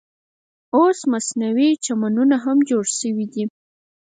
[0.77, 3.43] اوس مصنوعي چمنونه هم جوړ شوي دي.